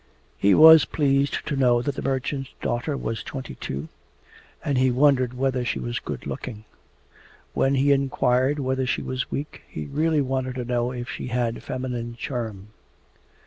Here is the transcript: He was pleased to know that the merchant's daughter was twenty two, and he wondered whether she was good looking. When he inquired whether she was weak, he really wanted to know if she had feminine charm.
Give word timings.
He 0.39 0.55
was 0.55 0.85
pleased 0.85 1.45
to 1.45 1.55
know 1.55 1.83
that 1.83 1.93
the 1.93 2.01
merchant's 2.01 2.55
daughter 2.59 2.97
was 2.97 3.21
twenty 3.21 3.53
two, 3.53 3.87
and 4.65 4.79
he 4.79 4.89
wondered 4.89 5.35
whether 5.35 5.63
she 5.63 5.77
was 5.77 5.99
good 5.99 6.25
looking. 6.25 6.65
When 7.53 7.75
he 7.75 7.91
inquired 7.91 8.57
whether 8.57 8.87
she 8.87 9.03
was 9.03 9.29
weak, 9.29 9.61
he 9.69 9.85
really 9.85 10.21
wanted 10.21 10.55
to 10.55 10.65
know 10.65 10.91
if 10.91 11.07
she 11.07 11.27
had 11.27 11.61
feminine 11.61 12.15
charm. 12.15 12.69